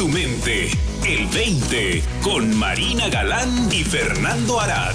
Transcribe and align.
tu 0.00 0.08
mente. 0.08 0.70
El 1.06 1.26
20 1.26 2.02
con 2.22 2.58
Marina 2.58 3.10
Galán 3.10 3.50
y 3.70 3.84
Fernando 3.84 4.58
Arad. 4.58 4.94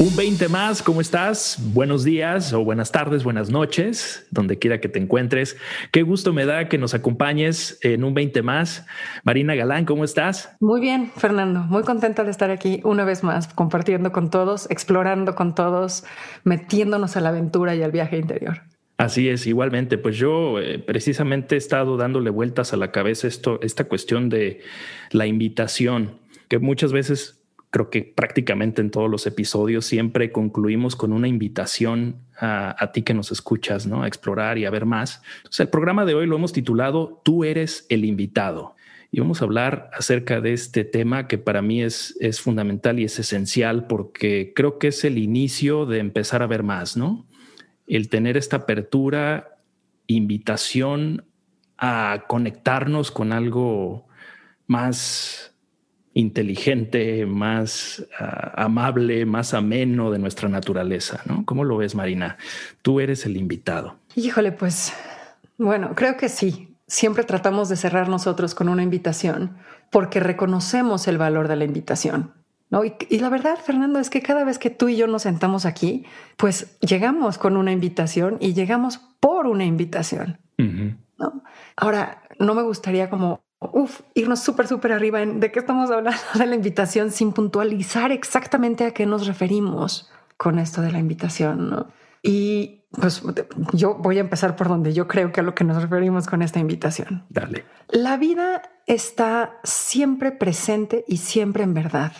Un 0.00 0.16
20 0.16 0.48
más, 0.48 0.82
¿cómo 0.82 1.00
estás? 1.00 1.56
Buenos 1.72 2.02
días 2.02 2.52
o 2.52 2.64
buenas 2.64 2.90
tardes, 2.90 3.22
buenas 3.22 3.50
noches, 3.50 4.26
donde 4.32 4.58
quiera 4.58 4.80
que 4.80 4.88
te 4.88 4.98
encuentres. 4.98 5.56
Qué 5.92 6.02
gusto 6.02 6.32
me 6.32 6.44
da 6.44 6.68
que 6.68 6.76
nos 6.76 6.92
acompañes 6.92 7.78
en 7.82 8.02
un 8.02 8.14
20 8.14 8.42
más. 8.42 8.84
Marina 9.22 9.54
Galán, 9.54 9.84
¿cómo 9.84 10.02
estás? 10.02 10.56
Muy 10.58 10.80
bien, 10.80 11.12
Fernando. 11.16 11.60
Muy 11.60 11.84
contenta 11.84 12.24
de 12.24 12.32
estar 12.32 12.50
aquí 12.50 12.80
una 12.82 13.04
vez 13.04 13.22
más, 13.22 13.46
compartiendo 13.46 14.10
con 14.10 14.30
todos, 14.30 14.68
explorando 14.72 15.36
con 15.36 15.54
todos, 15.54 16.02
metiéndonos 16.42 17.16
a 17.16 17.20
la 17.20 17.28
aventura 17.28 17.76
y 17.76 17.84
al 17.84 17.92
viaje 17.92 18.18
interior. 18.18 18.62
Así 18.98 19.28
es, 19.28 19.46
igualmente. 19.46 19.98
Pues 19.98 20.16
yo 20.16 20.58
eh, 20.58 20.78
precisamente 20.78 21.54
he 21.54 21.58
estado 21.58 21.96
dándole 21.96 22.30
vueltas 22.30 22.72
a 22.72 22.76
la 22.76 22.92
cabeza 22.92 23.28
esto, 23.28 23.60
esta 23.62 23.84
cuestión 23.84 24.28
de 24.28 24.60
la 25.10 25.26
invitación, 25.26 26.18
que 26.48 26.58
muchas 26.58 26.92
veces 26.92 27.42
creo 27.70 27.90
que 27.90 28.02
prácticamente 28.02 28.80
en 28.80 28.90
todos 28.90 29.10
los 29.10 29.26
episodios 29.26 29.84
siempre 29.84 30.32
concluimos 30.32 30.96
con 30.96 31.12
una 31.12 31.28
invitación 31.28 32.16
a, 32.38 32.90
ti 32.92 33.02
que 33.02 33.12
nos 33.12 33.32
escuchas, 33.32 33.86
¿no? 33.86 34.02
A 34.02 34.06
explorar 34.06 34.56
y 34.56 34.64
a 34.64 34.70
ver 34.70 34.86
más. 34.86 35.22
Entonces, 35.38 35.60
el 35.60 35.68
programa 35.68 36.06
de 36.06 36.14
hoy 36.14 36.26
lo 36.26 36.36
hemos 36.36 36.54
titulado 36.54 37.20
Tú 37.22 37.44
eres 37.44 37.84
el 37.90 38.04
invitado. 38.04 38.76
Y 39.10 39.20
vamos 39.20 39.40
a 39.40 39.44
hablar 39.44 39.90
acerca 39.92 40.40
de 40.40 40.52
este 40.52 40.84
tema 40.84 41.28
que 41.28 41.38
para 41.38 41.60
mí 41.60 41.82
es, 41.82 42.16
es 42.20 42.40
fundamental 42.40 42.98
y 42.98 43.04
es 43.04 43.18
esencial 43.18 43.86
porque 43.86 44.52
creo 44.54 44.78
que 44.78 44.88
es 44.88 45.04
el 45.04 45.18
inicio 45.18 45.86
de 45.86 45.98
empezar 45.98 46.42
a 46.42 46.46
ver 46.46 46.62
más, 46.62 46.96
¿no? 46.96 47.26
El 47.86 48.08
tener 48.08 48.36
esta 48.36 48.56
apertura, 48.56 49.58
invitación 50.06 51.24
a 51.78 52.24
conectarnos 52.26 53.10
con 53.10 53.32
algo 53.32 54.06
más 54.66 55.52
inteligente, 56.14 57.26
más 57.26 58.06
ah, 58.18 58.64
amable, 58.64 59.26
más 59.26 59.52
ameno 59.52 60.10
de 60.10 60.18
nuestra 60.18 60.48
naturaleza, 60.48 61.20
¿no? 61.26 61.44
¿Cómo 61.44 61.62
lo 61.62 61.76
ves, 61.76 61.94
Marina? 61.94 62.38
Tú 62.80 63.00
eres 63.00 63.26
el 63.26 63.36
invitado. 63.36 63.98
Híjole, 64.14 64.52
pues, 64.52 64.94
bueno, 65.58 65.94
creo 65.94 66.16
que 66.16 66.30
sí. 66.30 66.74
Siempre 66.86 67.24
tratamos 67.24 67.68
de 67.68 67.76
cerrar 67.76 68.08
nosotros 68.08 68.54
con 68.54 68.68
una 68.68 68.82
invitación 68.82 69.58
porque 69.90 70.20
reconocemos 70.20 71.06
el 71.06 71.18
valor 71.18 71.48
de 71.48 71.56
la 71.56 71.64
invitación. 71.64 72.32
¿No? 72.70 72.82
Y, 72.84 73.18
la 73.18 73.28
verdad, 73.28 73.56
Fernando, 73.62 73.98
es 73.98 74.10
que 74.10 74.22
cada 74.22 74.44
vez 74.44 74.58
que 74.58 74.70
tú 74.70 74.88
y 74.88 74.96
yo 74.96 75.06
nos 75.06 75.22
sentamos 75.22 75.66
aquí, 75.66 76.04
pues 76.36 76.78
llegamos 76.80 77.38
con 77.38 77.56
una 77.56 77.72
invitación 77.72 78.38
y 78.40 78.54
llegamos 78.54 78.98
por 79.20 79.46
una 79.46 79.64
invitación. 79.64 80.38
¿no? 80.58 81.42
Ahora, 81.76 82.22
no 82.38 82.54
me 82.54 82.62
gustaría 82.62 83.10
como 83.10 83.40
uf, 83.60 84.00
irnos 84.14 84.40
súper, 84.40 84.66
súper 84.66 84.92
arriba 84.92 85.22
en 85.22 85.40
de 85.40 85.50
qué 85.50 85.60
estamos 85.60 85.90
hablando 85.90 86.18
de 86.34 86.46
la 86.46 86.54
invitación 86.54 87.10
sin 87.10 87.32
puntualizar 87.32 88.12
exactamente 88.12 88.84
a 88.84 88.92
qué 88.92 89.06
nos 89.06 89.26
referimos 89.26 90.10
con 90.36 90.58
esto 90.58 90.82
de 90.82 90.92
la 90.92 90.98
invitación, 90.98 91.70
¿no? 91.70 91.86
Y 92.22 92.84
pues 92.90 93.22
yo 93.72 93.94
voy 93.94 94.18
a 94.18 94.20
empezar 94.20 94.56
por 94.56 94.68
donde 94.68 94.92
yo 94.92 95.06
creo 95.06 95.32
que 95.32 95.40
a 95.40 95.42
lo 95.42 95.54
que 95.54 95.64
nos 95.64 95.80
referimos 95.80 96.26
con 96.26 96.42
esta 96.42 96.58
invitación. 96.58 97.24
Dale. 97.28 97.64
La 97.88 98.16
vida 98.16 98.62
está 98.86 99.58
siempre 99.62 100.32
presente 100.32 101.04
y 101.06 101.18
siempre 101.18 101.62
en 101.62 101.74
verdad. 101.74 102.12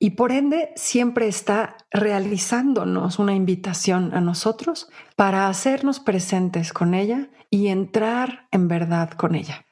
Y 0.00 0.10
por 0.10 0.32
ende, 0.32 0.72
siempre 0.74 1.28
está 1.28 1.76
realizándonos 1.92 3.20
una 3.20 3.34
invitación 3.34 4.12
a 4.14 4.20
nosotros 4.20 4.88
para 5.14 5.46
hacernos 5.46 6.00
presentes 6.00 6.72
con 6.72 6.94
ella 6.94 7.28
y 7.50 7.68
entrar 7.68 8.48
en 8.50 8.66
verdad 8.66 9.10
con 9.10 9.36
ella 9.36 9.66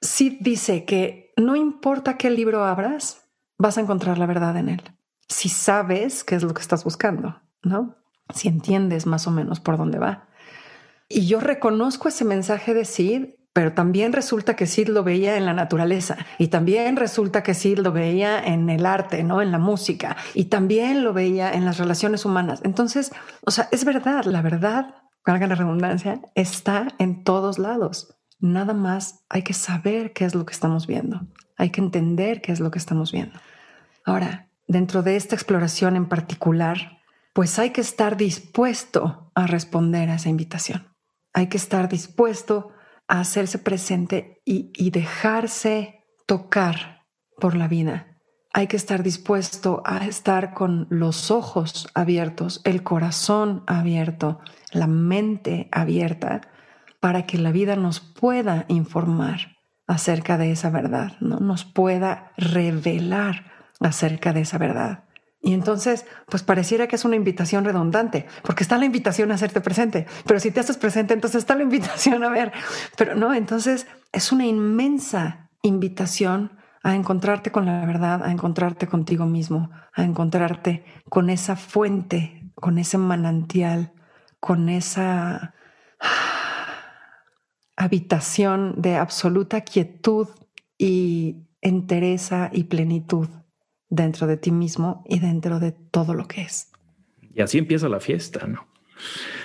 sí 0.00 0.38
dice 0.40 0.84
que 0.84 1.32
no 1.36 1.56
importa 1.56 2.16
qué 2.16 2.30
libro 2.30 2.64
abras, 2.64 3.28
vas 3.58 3.78
a 3.78 3.80
encontrar 3.80 4.18
la 4.18 4.26
verdad 4.26 4.56
en 4.56 4.68
él. 4.68 4.82
Si 5.28 5.48
sabes 5.48 6.24
qué 6.24 6.34
es 6.34 6.42
lo 6.42 6.54
que 6.54 6.62
estás 6.62 6.84
buscando, 6.84 7.40
¿no? 7.62 7.96
Si 8.34 8.48
entiendes 8.48 9.06
más 9.06 9.26
o 9.26 9.30
menos 9.30 9.60
por 9.60 9.76
dónde 9.76 9.98
va. 9.98 10.28
Y 11.08 11.26
yo 11.26 11.40
reconozco 11.40 12.08
ese 12.08 12.24
mensaje 12.24 12.74
de 12.74 12.84
Sid, 12.84 13.26
pero 13.60 13.74
también 13.74 14.14
resulta 14.14 14.56
que 14.56 14.64
Sid 14.64 14.88
lo 14.88 15.04
veía 15.04 15.36
en 15.36 15.44
la 15.44 15.52
naturaleza 15.52 16.16
y 16.38 16.48
también 16.48 16.96
resulta 16.96 17.42
que 17.42 17.52
Sid 17.52 17.80
lo 17.80 17.92
veía 17.92 18.42
en 18.42 18.70
el 18.70 18.86
arte, 18.86 19.22
¿no? 19.22 19.42
En 19.42 19.52
la 19.52 19.58
música 19.58 20.16
y 20.32 20.46
también 20.46 21.04
lo 21.04 21.12
veía 21.12 21.52
en 21.52 21.66
las 21.66 21.76
relaciones 21.76 22.24
humanas. 22.24 22.62
Entonces, 22.64 23.12
o 23.44 23.50
sea, 23.50 23.68
es 23.70 23.84
verdad, 23.84 24.24
la 24.24 24.40
verdad, 24.40 24.94
valga 25.26 25.46
la 25.46 25.56
redundancia, 25.56 26.22
está 26.34 26.88
en 26.98 27.22
todos 27.22 27.58
lados. 27.58 28.16
Nada 28.38 28.72
más 28.72 29.26
hay 29.28 29.42
que 29.42 29.52
saber 29.52 30.14
qué 30.14 30.24
es 30.24 30.34
lo 30.34 30.46
que 30.46 30.54
estamos 30.54 30.86
viendo. 30.86 31.20
Hay 31.58 31.68
que 31.68 31.82
entender 31.82 32.40
qué 32.40 32.52
es 32.52 32.60
lo 32.60 32.70
que 32.70 32.78
estamos 32.78 33.12
viendo. 33.12 33.38
Ahora, 34.06 34.48
dentro 34.68 35.02
de 35.02 35.16
esta 35.16 35.34
exploración 35.34 35.96
en 35.96 36.08
particular, 36.08 37.02
pues 37.34 37.58
hay 37.58 37.72
que 37.72 37.82
estar 37.82 38.16
dispuesto 38.16 39.30
a 39.34 39.46
responder 39.46 40.08
a 40.08 40.14
esa 40.14 40.30
invitación. 40.30 40.88
Hay 41.34 41.48
que 41.48 41.58
estar 41.58 41.90
dispuesto 41.90 42.72
hacerse 43.18 43.58
presente 43.58 44.40
y, 44.44 44.90
dejarse 44.90 46.04
tocar 46.26 47.06
por 47.38 47.56
la 47.56 47.66
vida. 47.66 48.18
Hay 48.52 48.66
que 48.66 48.76
estar 48.76 49.02
dispuesto 49.02 49.82
a 49.84 50.06
estar 50.06 50.54
con 50.54 50.86
los 50.90 51.30
ojos 51.30 51.88
abiertos, 51.94 52.60
el 52.64 52.82
corazón 52.82 53.64
abierto, 53.66 54.40
la 54.72 54.86
mente 54.86 55.68
abierta 55.72 56.40
para 57.00 57.26
que 57.26 57.38
la 57.38 57.52
vida 57.52 57.76
nos 57.76 58.00
pueda 58.00 58.64
informar 58.68 59.56
acerca 59.86 60.38
de 60.38 60.52
esa 60.52 60.70
verdad, 60.70 61.12
¿no? 61.20 61.40
nos 61.40 61.64
pueda 61.64 62.32
revelar 62.36 63.46
acerca 63.80 64.32
de 64.32 64.42
esa 64.42 64.58
verdad. 64.58 65.04
Y 65.42 65.54
entonces, 65.54 66.04
pues 66.26 66.42
pareciera 66.42 66.86
que 66.86 66.96
es 66.96 67.04
una 67.04 67.16
invitación 67.16 67.64
redundante, 67.64 68.26
porque 68.42 68.62
está 68.62 68.76
la 68.76 68.84
invitación 68.84 69.32
a 69.32 69.36
hacerte 69.36 69.62
presente, 69.62 70.06
pero 70.26 70.38
si 70.38 70.50
te 70.50 70.60
haces 70.60 70.76
presente, 70.76 71.14
entonces 71.14 71.38
está 71.38 71.54
la 71.54 71.62
invitación 71.62 72.22
a 72.24 72.28
ver, 72.28 72.52
pero 72.96 73.14
no, 73.14 73.32
entonces 73.32 73.86
es 74.12 74.32
una 74.32 74.44
inmensa 74.44 75.50
invitación 75.62 76.58
a 76.82 76.94
encontrarte 76.94 77.50
con 77.50 77.66
la 77.66 77.84
verdad, 77.86 78.22
a 78.22 78.32
encontrarte 78.32 78.86
contigo 78.86 79.24
mismo, 79.24 79.70
a 79.94 80.02
encontrarte 80.02 80.84
con 81.08 81.30
esa 81.30 81.56
fuente, 81.56 82.52
con 82.54 82.78
ese 82.78 82.98
manantial, 82.98 83.92
con 84.40 84.68
esa 84.68 85.54
habitación 87.76 88.74
de 88.80 88.96
absoluta 88.96 89.62
quietud 89.62 90.28
y 90.76 91.46
entereza 91.62 92.50
y 92.52 92.64
plenitud 92.64 93.28
dentro 93.90 94.26
de 94.26 94.36
ti 94.36 94.52
mismo 94.52 95.04
y 95.08 95.18
dentro 95.18 95.60
de 95.60 95.72
todo 95.72 96.14
lo 96.14 96.26
que 96.26 96.42
es. 96.42 96.70
Y 97.34 97.42
así 97.42 97.58
empieza 97.58 97.88
la 97.88 98.00
fiesta, 98.00 98.46
¿no? 98.46 98.66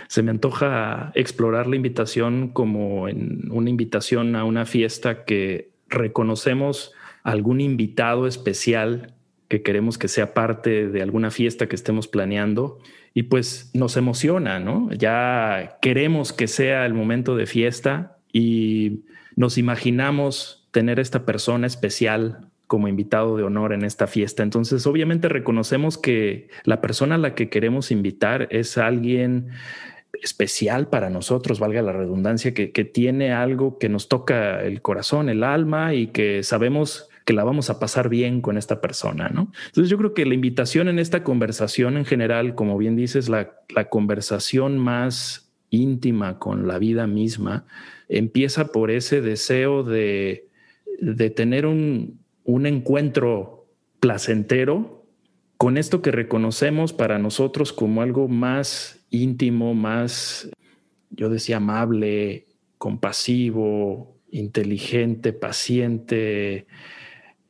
Se 0.07 0.21
me 0.21 0.31
antoja 0.31 1.11
explorar 1.15 1.67
la 1.67 1.75
invitación 1.75 2.49
como 2.49 3.07
en 3.09 3.51
una 3.51 3.69
invitación 3.69 4.35
a 4.35 4.43
una 4.43 4.65
fiesta 4.65 5.25
que 5.25 5.71
reconocemos 5.89 6.93
algún 7.23 7.61
invitado 7.61 8.27
especial 8.27 9.13
que 9.47 9.61
queremos 9.61 9.97
que 9.97 10.07
sea 10.07 10.33
parte 10.33 10.87
de 10.89 11.01
alguna 11.01 11.31
fiesta 11.31 11.67
que 11.67 11.75
estemos 11.75 12.07
planeando 12.07 12.79
y 13.13 13.23
pues 13.23 13.71
nos 13.73 13.97
emociona, 13.97 14.59
¿no? 14.59 14.91
Ya 14.91 15.77
queremos 15.81 16.33
que 16.33 16.47
sea 16.47 16.85
el 16.85 16.93
momento 16.93 17.35
de 17.35 17.45
fiesta 17.45 18.17
y 18.31 19.05
nos 19.35 19.57
imaginamos 19.57 20.67
tener 20.71 20.99
esta 20.99 21.25
persona 21.25 21.67
especial 21.67 22.49
como 22.67 22.87
invitado 22.87 23.37
de 23.37 23.43
honor 23.43 23.73
en 23.73 23.83
esta 23.83 24.07
fiesta. 24.07 24.43
Entonces, 24.43 24.85
obviamente 24.87 25.29
reconocemos 25.29 25.97
que 25.97 26.49
la 26.63 26.81
persona 26.81 27.15
a 27.15 27.19
la 27.19 27.35
que 27.35 27.49
queremos 27.49 27.91
invitar 27.91 28.47
es 28.51 28.77
alguien 28.77 29.49
especial 30.21 30.87
para 30.87 31.09
nosotros, 31.09 31.59
valga 31.59 31.81
la 31.81 31.91
redundancia, 31.91 32.53
que, 32.53 32.71
que 32.71 32.85
tiene 32.85 33.33
algo 33.33 33.77
que 33.77 33.89
nos 33.89 34.07
toca 34.07 34.63
el 34.63 34.81
corazón, 34.81 35.29
el 35.29 35.43
alma 35.43 35.93
y 35.93 36.07
que 36.07 36.41
sabemos 36.43 37.09
que 37.25 37.33
la 37.33 37.43
vamos 37.43 37.69
a 37.69 37.79
pasar 37.79 38.07
bien 38.07 38.39
con 38.39 38.57
esta 38.57 38.81
persona, 38.81 39.29
¿no? 39.29 39.51
Entonces 39.65 39.89
yo 39.89 39.97
creo 39.97 40.13
que 40.13 40.25
la 40.25 40.35
invitación 40.35 40.87
en 40.87 40.99
esta 40.99 41.23
conversación 41.23 41.97
en 41.97 42.05
general, 42.05 42.55
como 42.55 42.77
bien 42.77 42.95
dices, 42.95 43.29
la, 43.29 43.55
la 43.69 43.89
conversación 43.89 44.77
más 44.77 45.45
íntima 45.69 46.39
con 46.39 46.67
la 46.67 46.77
vida 46.77 47.07
misma, 47.07 47.65
empieza 48.09 48.67
por 48.67 48.91
ese 48.91 49.21
deseo 49.21 49.83
de, 49.83 50.47
tener 51.35 51.65
un, 51.65 52.19
encuentro 52.65 53.67
placentero 53.99 55.05
con 55.57 55.77
esto 55.77 56.01
que 56.01 56.11
reconocemos 56.11 56.93
para 56.93 57.17
nosotros 57.17 57.73
como 57.73 58.01
algo 58.01 58.27
más 58.27 59.05
íntimo, 59.09 59.73
más, 59.73 60.49
yo 61.09 61.29
decía, 61.29 61.57
amable, 61.57 62.47
compasivo, 62.77 64.17
inteligente, 64.29 65.31
paciente, 65.31 66.67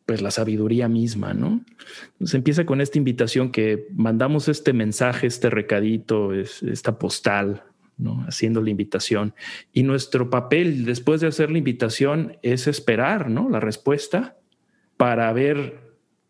pues 0.05 0.21
la 0.21 0.29
sabiduría 0.29 0.87
misma, 0.87 1.33
¿no? 1.33 1.65
Entonces 2.13 2.35
empieza 2.35 2.65
con 2.65 2.79
esta 2.79 2.99
invitación 2.99 3.51
que 3.51 3.87
mandamos 3.91 4.47
este 4.47 4.71
mensaje, 4.71 5.25
este 5.25 5.49
recadito, 5.49 6.31
esta 6.33 6.99
postal 6.99 7.63
¿no? 7.97 8.23
haciendo 8.27 8.61
la 8.61 8.69
invitación. 8.69 9.33
Y 9.73 9.83
nuestro 9.83 10.29
papel 10.29 10.85
después 10.85 11.21
de 11.21 11.27
hacer 11.27 11.49
la 11.49 11.57
invitación 11.57 12.37
es 12.43 12.67
esperar 12.67 13.29
¿no? 13.29 13.49
la 13.49 13.59
respuesta 13.59 14.37
para 14.97 15.31
ver 15.33 15.85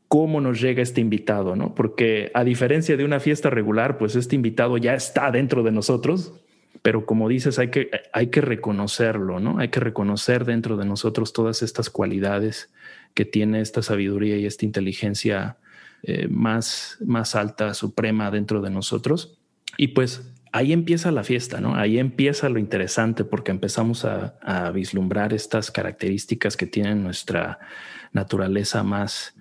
cómo 0.08 0.42
nos 0.42 0.62
llega 0.62 0.82
este 0.82 1.02
invitado, 1.02 1.56
¿no? 1.56 1.76
Porque 1.76 2.32
a 2.34 2.44
diferencia 2.44 2.96
de 2.98 3.06
una 3.06 3.20
fiesta 3.20 3.50
regular, 3.50 3.98
pues 3.98 4.16
este 4.16 4.36
invitado 4.36 4.78
ya 4.78 4.94
está 4.94 5.32
dentro 5.32 5.64
de 5.64 5.72
nosotros, 5.72 6.34
pero 6.82 7.06
como 7.06 7.28
dices, 7.28 7.58
hay 7.58 7.70
que, 7.70 7.90
hay 8.14 8.28
que 8.28 8.42
reconocerlo, 8.42 9.40
¿no? 9.40 9.58
Hay 9.60 9.70
que 9.70 9.80
reconocer 9.80 10.46
dentro 10.46 10.78
de 10.78 10.86
nosotros 10.86 11.34
todas 11.34 11.64
estas 11.64 11.90
cualidades 11.90 12.72
que 13.14 13.26
tiene 13.26 13.62
esta 13.62 13.82
sabiduría 13.82 14.38
y 14.38 14.46
esta 14.46 14.66
inteligencia 14.66 15.58
eh, 16.04 16.28
más, 16.30 16.98
más 17.04 17.36
alta, 17.36 17.74
suprema 17.74 18.30
dentro 18.30 18.62
de 18.62 18.70
nosotros. 18.70 19.40
Y 19.78 19.90
pues 19.90 20.32
ahí 20.56 20.72
empieza 20.72 21.12
la 21.12 21.26
fiesta, 21.26 21.60
¿no? 21.60 21.76
Ahí 21.76 22.00
empieza 22.00 22.48
lo 22.48 22.60
interesante 22.60 23.26
porque 23.26 23.52
empezamos 23.52 24.06
a, 24.06 24.72
vislumbrar 24.74 25.34
estas 25.34 25.70
características 25.70 26.56
que 26.56 26.66
tiene 26.66 26.96
nuestra 26.96 27.60
naturaleza 28.14 28.82
más 28.82 29.36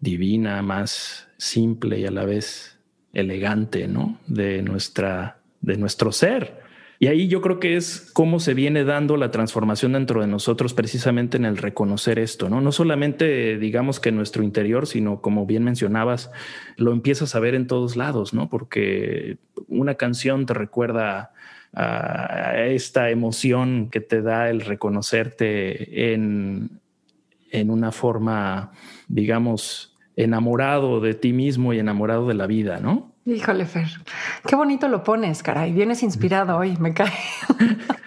divina, 0.00 0.60
más 0.62 1.28
simple 1.36 2.00
y 2.00 2.06
a 2.06 2.10
la 2.10 2.24
vez 2.24 2.76
elegante, 3.12 3.86
¿no? 3.86 4.18
De 4.26 4.62
nuestra, 4.62 5.38
de 5.60 5.76
nuestro 5.76 6.10
ser. 6.10 6.60
Y 7.00 7.06
ahí 7.06 7.28
yo 7.28 7.40
creo 7.40 7.60
que 7.60 7.76
es 7.76 8.10
cómo 8.12 8.40
se 8.40 8.54
viene 8.54 8.82
dando 8.82 9.16
la 9.16 9.30
transformación 9.30 9.92
dentro 9.92 10.20
de 10.20 10.26
nosotros 10.26 10.74
precisamente 10.74 11.36
en 11.36 11.44
el 11.44 11.56
reconocer 11.56 12.18
esto, 12.18 12.48
¿no? 12.48 12.60
No 12.60 12.72
solamente 12.72 13.56
digamos 13.58 14.00
que 14.00 14.08
en 14.08 14.16
nuestro 14.16 14.42
interior, 14.42 14.86
sino 14.88 15.20
como 15.20 15.46
bien 15.46 15.62
mencionabas, 15.62 16.32
lo 16.76 16.92
empiezas 16.92 17.36
a 17.36 17.40
ver 17.40 17.54
en 17.54 17.68
todos 17.68 17.94
lados, 17.96 18.34
¿no? 18.34 18.48
Porque 18.48 19.38
una 19.68 19.94
canción 19.94 20.44
te 20.44 20.54
recuerda 20.54 21.32
a 21.72 22.64
esta 22.66 23.10
emoción 23.10 23.90
que 23.90 24.00
te 24.00 24.22
da 24.22 24.50
el 24.50 24.62
reconocerte 24.62 26.14
en, 26.14 26.80
en 27.52 27.70
una 27.70 27.92
forma, 27.92 28.72
digamos, 29.06 29.96
enamorado 30.16 31.00
de 31.00 31.14
ti 31.14 31.32
mismo 31.32 31.72
y 31.72 31.78
enamorado 31.78 32.26
de 32.26 32.34
la 32.34 32.48
vida, 32.48 32.80
¿no? 32.80 33.14
Híjole, 33.24 33.66
Fer, 33.66 33.88
qué 34.46 34.56
bonito 34.56 34.88
lo 34.88 35.02
pones, 35.02 35.42
caray. 35.42 35.72
Vienes 35.72 36.02
inspirado 36.02 36.56
hoy, 36.56 36.76
me 36.78 36.94
cae. 36.94 37.12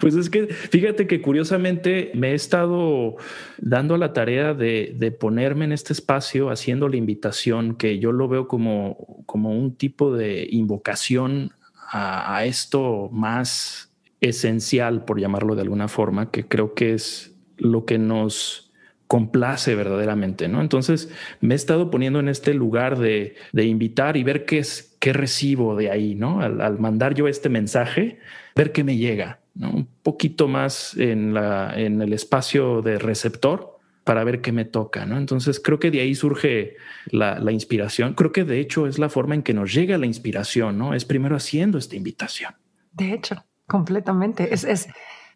Pues 0.00 0.14
es 0.14 0.28
que 0.28 0.48
fíjate 0.48 1.06
que 1.06 1.22
curiosamente 1.22 2.10
me 2.14 2.32
he 2.32 2.34
estado 2.34 3.16
dando 3.58 3.96
la 3.96 4.12
tarea 4.12 4.54
de, 4.54 5.16
ponerme 5.20 5.64
en 5.64 5.72
este 5.72 5.92
espacio 5.92 6.50
haciendo 6.50 6.88
la 6.88 6.96
invitación 6.96 7.76
que 7.76 7.98
yo 7.98 8.12
lo 8.12 8.28
veo 8.28 8.48
como, 8.48 9.22
como 9.26 9.50
un 9.50 9.76
tipo 9.76 10.12
de 10.12 10.48
invocación 10.50 11.52
a, 11.90 12.44
esto 12.44 13.08
más 13.12 13.92
esencial, 14.20 15.04
por 15.04 15.20
llamarlo 15.20 15.54
de 15.54 15.62
alguna 15.62 15.88
forma, 15.88 16.30
que 16.30 16.46
creo 16.46 16.74
que 16.74 16.94
es 16.94 17.34
lo 17.56 17.84
que 17.84 17.98
nos 17.98 18.67
complace 19.08 19.74
verdaderamente, 19.74 20.48
¿no? 20.48 20.60
Entonces 20.60 21.10
me 21.40 21.54
he 21.54 21.56
estado 21.56 21.90
poniendo 21.90 22.20
en 22.20 22.28
este 22.28 22.54
lugar 22.54 22.98
de, 22.98 23.34
invitar 23.54 24.16
y 24.16 24.22
ver 24.22 24.44
qué 24.44 24.58
es, 24.58 24.96
qué 25.00 25.12
recibo 25.12 25.74
de 25.74 25.90
ahí, 25.90 26.14
¿no? 26.14 26.40
Al, 26.42 26.78
mandar 26.78 27.14
yo 27.14 27.26
este 27.26 27.48
mensaje, 27.48 28.20
ver 28.54 28.70
qué 28.70 28.84
me 28.84 28.96
llega, 28.96 29.40
¿no? 29.54 29.70
Un 29.70 29.88
poquito 30.02 30.46
más 30.46 30.96
en, 30.96 31.34
la, 31.34 31.72
en 31.74 32.00
el 32.02 32.12
espacio 32.12 32.82
de 32.82 32.98
receptor 32.98 33.78
para 34.04 34.24
ver 34.24 34.40
qué 34.40 34.52
me 34.52 34.66
toca, 34.66 35.06
¿no? 35.06 35.16
Entonces 35.16 35.58
creo 35.58 35.78
que 35.78 35.90
de 35.90 36.00
ahí 36.00 36.14
surge 36.14 36.76
la, 37.10 37.38
la 37.40 37.50
inspiración. 37.50 38.12
Creo 38.14 38.30
que 38.30 38.44
de 38.44 38.60
hecho 38.60 38.86
es 38.86 38.98
la 38.98 39.08
forma 39.08 39.34
en 39.34 39.42
que 39.42 39.54
nos 39.54 39.72
llega 39.72 39.98
la 39.98 40.06
inspiración, 40.06 40.78
¿no? 40.78 40.92
Es 40.94 41.06
primero 41.06 41.34
haciendo 41.34 41.78
esta 41.78 41.96
invitación. 41.96 42.54
De 42.92 43.14
hecho, 43.14 43.44
completamente. 43.66 44.52
Es, 44.52 44.64
es 44.64 44.88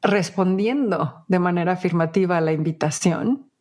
respondiendo 0.03 1.25
de 1.29 1.39
manera 1.39 1.73
afirmativa 1.73 2.37
a 2.37 2.41
la 2.41 2.53
invitación 2.53 3.52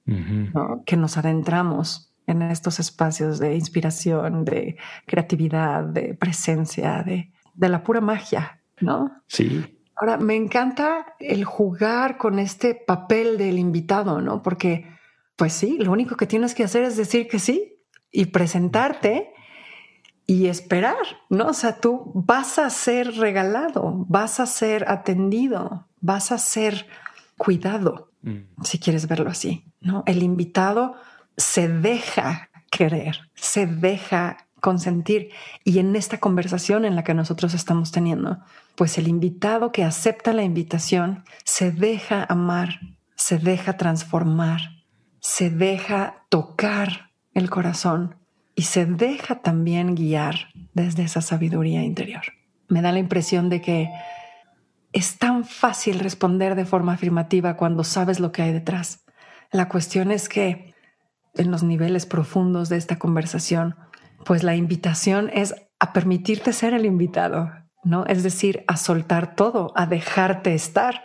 que 0.85 0.97
nos 0.97 1.17
adentramos 1.17 2.13
en 2.27 2.41
estos 2.43 2.79
espacios 2.79 3.39
de 3.39 3.55
inspiración, 3.55 4.45
de 4.45 4.77
creatividad, 5.05 5.83
de 5.83 6.13
presencia, 6.13 7.03
de, 7.03 7.31
de 7.53 7.69
la 7.69 7.83
pura 7.83 8.01
magia, 8.01 8.61
¿no? 8.79 9.23
Sí. 9.27 9.77
Ahora, 9.95 10.17
me 10.17 10.35
encanta 10.35 11.15
el 11.19 11.45
jugar 11.45 12.17
con 12.17 12.39
este 12.39 12.73
papel 12.73 13.37
del 13.37 13.59
invitado, 13.59 14.21
¿no? 14.21 14.41
Porque, 14.41 14.87
pues 15.35 15.53
sí, 15.53 15.77
lo 15.77 15.91
único 15.91 16.15
que 16.15 16.25
tienes 16.25 16.55
que 16.55 16.63
hacer 16.63 16.83
es 16.83 16.97
decir 16.97 17.27
que 17.27 17.39
sí 17.39 17.79
y 18.11 18.25
presentarte 18.25 19.33
y 20.25 20.47
esperar, 20.47 20.95
¿no? 21.29 21.47
O 21.47 21.53
sea, 21.53 21.79
tú 21.79 22.11
vas 22.15 22.57
a 22.57 22.69
ser 22.69 23.15
regalado, 23.17 24.05
vas 24.07 24.39
a 24.39 24.45
ser 24.45 24.89
atendido, 24.89 25.87
vas 25.99 26.31
a 26.31 26.37
ser 26.37 26.87
cuidado, 27.37 28.10
mm. 28.21 28.63
si 28.63 28.79
quieres 28.79 29.07
verlo 29.07 29.29
así. 29.29 29.65
¿no? 29.79 30.03
El 30.05 30.23
invitado 30.23 30.95
se 31.37 31.67
deja 31.67 32.49
querer, 32.69 33.29
se 33.35 33.67
deja 33.67 34.47
consentir. 34.61 35.31
Y 35.63 35.79
en 35.79 35.95
esta 35.95 36.19
conversación 36.19 36.85
en 36.85 36.95
la 36.95 37.03
que 37.03 37.13
nosotros 37.13 37.53
estamos 37.53 37.91
teniendo, 37.91 38.39
pues 38.75 38.97
el 38.97 39.07
invitado 39.07 39.71
que 39.71 39.83
acepta 39.83 40.33
la 40.33 40.43
invitación 40.43 41.25
se 41.43 41.71
deja 41.71 42.25
amar, 42.29 42.79
se 43.15 43.37
deja 43.37 43.77
transformar, 43.77 44.61
se 45.19 45.49
deja 45.49 46.25
tocar 46.29 47.11
el 47.33 47.49
corazón 47.49 48.15
y 48.55 48.63
se 48.63 48.85
deja 48.85 49.41
también 49.41 49.95
guiar 49.95 50.49
desde 50.73 51.03
esa 51.03 51.21
sabiduría 51.21 51.83
interior. 51.83 52.23
Me 52.67 52.81
da 52.81 52.91
la 52.91 52.99
impresión 52.99 53.49
de 53.49 53.61
que 53.61 53.89
es 54.93 55.17
tan 55.17 55.45
fácil 55.45 55.99
responder 55.99 56.55
de 56.55 56.65
forma 56.65 56.93
afirmativa 56.93 57.55
cuando 57.55 57.83
sabes 57.83 58.19
lo 58.19 58.31
que 58.31 58.41
hay 58.41 58.53
detrás. 58.53 59.05
La 59.51 59.69
cuestión 59.69 60.11
es 60.11 60.29
que 60.29 60.73
en 61.35 61.51
los 61.51 61.63
niveles 61.63 62.05
profundos 62.05 62.69
de 62.69 62.77
esta 62.77 62.99
conversación, 62.99 63.75
pues 64.25 64.43
la 64.43 64.55
invitación 64.55 65.29
es 65.33 65.55
a 65.79 65.93
permitirte 65.93 66.53
ser 66.53 66.73
el 66.73 66.85
invitado, 66.85 67.51
¿no? 67.83 68.05
Es 68.05 68.23
decir, 68.23 68.63
a 68.67 68.77
soltar 68.77 69.35
todo, 69.35 69.71
a 69.75 69.85
dejarte 69.85 70.53
estar. 70.53 71.03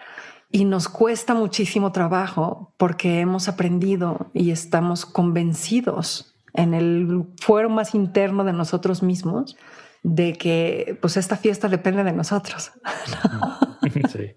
Y 0.50 0.64
nos 0.64 0.88
cuesta 0.88 1.34
muchísimo 1.34 1.92
trabajo 1.92 2.74
porque 2.76 3.20
hemos 3.20 3.48
aprendido 3.48 4.30
y 4.32 4.50
estamos 4.50 5.06
convencidos 5.06 6.34
en 6.54 6.74
el 6.74 7.26
fuero 7.40 7.68
más 7.68 7.94
interno 7.94 8.44
de 8.44 8.52
nosotros 8.52 9.02
mismos 9.02 9.56
de 10.02 10.34
que 10.34 10.98
pues 11.00 11.16
esta 11.16 11.36
fiesta 11.36 11.68
depende 11.68 12.04
de 12.04 12.12
nosotros. 12.12 12.72
Sí. 14.10 14.32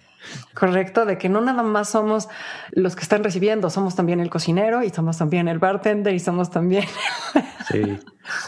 Correcto, 0.54 1.06
de 1.06 1.18
que 1.18 1.30
no 1.30 1.42
nada 1.42 1.64
más 1.64 1.90
somos 1.90 2.28
los 2.72 2.96
que 2.96 3.04
están 3.04 3.24
recibiendo, 3.24 3.70
somos 3.70 3.96
también 3.96 4.20
el 4.20 4.30
cocinero 4.30 4.84
y 4.84 4.90
somos 4.90 5.18
también 5.18 5.48
el 5.48 5.60
bartender 5.60 6.14
y 6.14 6.20
somos 6.20 6.50
también. 6.50 6.86
Sí. 7.70 7.82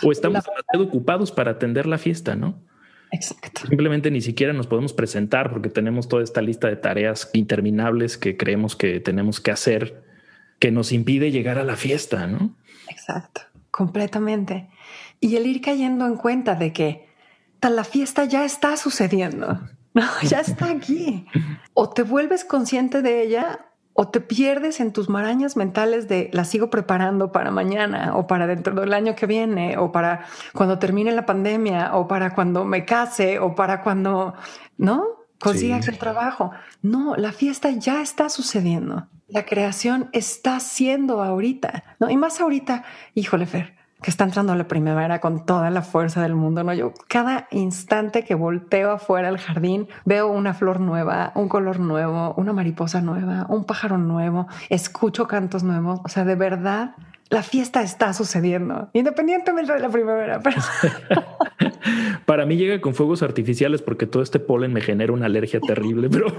O 0.04 0.12
estamos 0.12 0.44
demasiado 0.44 0.84
ocupados 0.84 1.32
para 1.32 1.52
atender 1.52 1.86
la 1.86 2.00
fiesta, 2.00 2.36
¿no? 2.36 2.60
Exacto. 3.12 3.68
Simplemente 3.68 4.10
ni 4.10 4.22
siquiera 4.22 4.52
nos 4.52 4.66
podemos 4.66 4.94
presentar 4.94 5.52
porque 5.52 5.70
tenemos 5.70 6.08
toda 6.08 6.24
esta 6.24 6.42
lista 6.42 6.70
de 6.70 6.76
tareas 6.78 7.30
interminables 7.34 8.18
que 8.18 8.36
creemos 8.36 8.76
que 8.76 9.00
tenemos 9.00 9.40
que 9.40 9.52
hacer 9.52 10.04
que 10.58 10.72
nos 10.72 10.92
impide 10.92 11.30
llegar 11.30 11.60
a 11.60 11.64
la 11.64 11.76
fiesta, 11.76 12.26
¿no? 12.26 12.56
Exacto, 12.90 13.42
completamente. 13.70 14.70
Y 15.20 15.36
el 15.36 15.46
ir 15.46 15.62
cayendo 15.62 16.08
en 16.08 16.16
cuenta 16.16 16.56
de 16.56 16.74
que 16.74 17.08
la 17.70 17.84
fiesta 17.84 18.26
ya 18.26 18.46
está 18.46 18.78
sucediendo. 18.78 19.60
No, 19.94 20.04
ya 20.24 20.40
está 20.40 20.72
aquí. 20.72 21.26
O 21.74 21.90
te 21.90 22.04
vuelves 22.04 22.46
consciente 22.46 23.02
de 23.02 23.24
ella 23.24 23.66
o 23.94 24.08
te 24.08 24.22
pierdes 24.22 24.80
en 24.80 24.94
tus 24.94 25.10
marañas 25.10 25.58
mentales 25.58 26.08
de 26.08 26.30
la 26.34 26.46
sigo 26.46 26.70
preparando 26.70 27.32
para 27.32 27.52
mañana 27.52 28.16
o 28.16 28.26
para 28.26 28.48
dentro 28.48 28.74
del 28.80 28.94
año 28.94 29.16
que 29.16 29.26
viene 29.26 29.78
o 29.78 29.92
para 29.92 30.26
cuando 30.54 30.80
termine 30.80 31.12
la 31.12 31.26
pandemia 31.26 31.96
o 31.96 32.08
para 32.08 32.34
cuando 32.34 32.64
me 32.64 32.86
case 32.86 33.40
o 33.40 33.54
para 33.54 33.82
cuando, 33.82 34.34
¿no? 34.78 35.06
Consigas 35.40 35.88
el 35.88 35.98
trabajo. 35.98 36.52
No, 36.82 37.16
la 37.16 37.32
fiesta 37.32 37.72
ya 37.72 38.02
está 38.02 38.30
sucediendo. 38.30 39.08
La 39.28 39.46
creación 39.46 40.10
está 40.14 40.60
siendo 40.60 41.24
ahorita, 41.24 41.84
¿no? 42.00 42.10
Y 42.10 42.18
más 42.18 42.40
ahorita, 42.40 42.84
híjole, 43.16 43.46
Fer, 43.46 43.76
que 44.02 44.10
está 44.10 44.24
entrando 44.24 44.56
la 44.56 44.68
primavera 44.68 45.20
con 45.20 45.46
toda 45.46 45.70
la 45.70 45.82
fuerza 45.82 46.22
del 46.22 46.36
mundo, 46.36 46.64
¿no? 46.64 46.74
Yo 46.74 46.94
cada 47.08 47.48
instante 47.52 48.24
que 48.24 48.36
volteo 48.36 48.92
afuera 48.92 49.28
al 49.28 49.38
jardín 49.38 49.88
veo 50.06 50.28
una 50.28 50.54
flor 50.54 50.80
nueva, 50.80 51.32
un 51.36 51.48
color 51.48 51.80
nuevo, 51.80 52.34
una 52.36 52.52
mariposa 52.52 53.02
nueva, 53.02 53.46
un 53.50 53.66
pájaro 53.66 53.98
nuevo, 53.98 54.48
escucho 54.70 55.28
cantos 55.28 55.64
nuevos, 55.64 56.00
o 56.04 56.10
sea, 56.10 56.26
de 56.26 56.36
verdad 56.36 56.96
la 57.30 57.44
fiesta 57.44 57.82
está 57.82 58.12
sucediendo, 58.14 58.90
independientemente 58.94 59.74
de 59.74 59.80
la 59.80 59.90
primavera. 59.90 60.42
Para 62.26 62.46
mí 62.46 62.58
llega 62.58 62.82
con 62.82 62.94
fuegos 62.94 63.24
artificiales 63.24 63.82
porque 63.82 64.06
todo 64.06 64.22
este 64.22 64.40
polen 64.40 64.74
me 64.74 64.82
genera 64.82 65.14
una 65.14 65.28
alergia 65.28 65.62
terrible, 65.62 66.10
pero... 66.10 66.28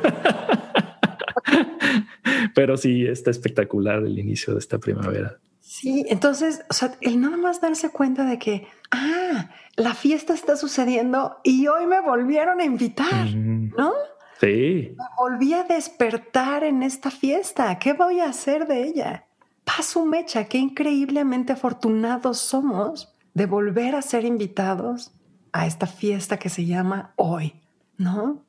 pero 2.55 2.77
sí, 2.77 3.07
está 3.07 3.31
espectacular 3.31 4.01
el 4.01 4.19
inicio 4.19 4.53
de 4.53 4.59
esta 4.59 4.79
primavera. 4.79 5.39
Sí, 5.73 6.05
entonces, 6.11 6.67
o 6.69 6.75
sea, 6.75 6.93
el 7.01 7.19
nada 7.19 7.39
más 7.39 7.63
darse 7.63 7.89
cuenta 7.89 8.27
de 8.27 8.39
que, 8.39 8.69
ah, 8.91 9.49
la 9.75 9.95
fiesta 9.95 10.35
está 10.35 10.55
sucediendo 10.55 11.39
y 11.45 11.67
hoy 11.67 11.87
me 11.87 12.03
volvieron 12.03 12.61
a 12.61 12.65
invitar, 12.65 13.35
¿no? 13.35 13.91
Sí. 14.39 14.95
Me 14.95 15.05
volví 15.17 15.55
a 15.55 15.63
despertar 15.63 16.63
en 16.63 16.83
esta 16.83 17.11
fiesta. 17.11 17.79
¿Qué 17.79 17.95
voy 17.95 18.21
a 18.21 18.27
hacer 18.29 18.67
de 18.67 18.83
ella? 18.83 19.25
Paso 19.65 20.05
mecha, 20.05 20.45
qué 20.45 20.59
increíblemente 20.59 21.55
afortunados 21.55 22.37
somos 22.37 23.17
de 23.33 23.47
volver 23.47 23.95
a 23.95 24.03
ser 24.03 24.27
invitados 24.27 25.15
a 25.55 25.67
esta 25.67 25.87
fiesta 25.87 26.39
que 26.39 26.51
se 26.51 26.67
llama 26.67 27.15
hoy, 27.17 27.63
¿no? 27.97 28.45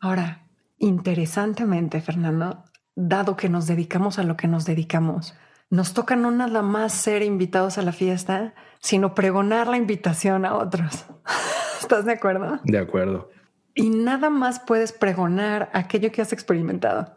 Ahora, 0.00 0.48
interesantemente, 0.78 2.00
Fernando, 2.00 2.64
dado 2.94 3.36
que 3.36 3.50
nos 3.50 3.66
dedicamos 3.66 4.18
a 4.18 4.22
lo 4.22 4.38
que 4.38 4.48
nos 4.48 4.64
dedicamos, 4.64 5.34
nos 5.70 5.94
toca 5.94 6.16
no 6.16 6.30
nada 6.30 6.62
más 6.62 6.92
ser 6.92 7.22
invitados 7.22 7.78
a 7.78 7.82
la 7.82 7.92
fiesta, 7.92 8.54
sino 8.80 9.14
pregonar 9.14 9.66
la 9.66 9.76
invitación 9.76 10.44
a 10.44 10.54
otros. 10.54 11.06
¿Estás 11.80 12.04
de 12.04 12.12
acuerdo? 12.12 12.60
De 12.64 12.78
acuerdo. 12.78 13.30
Y 13.74 13.90
nada 13.90 14.30
más 14.30 14.60
puedes 14.60 14.92
pregonar 14.92 15.70
aquello 15.72 16.10
que 16.12 16.22
has 16.22 16.32
experimentado. 16.32 17.14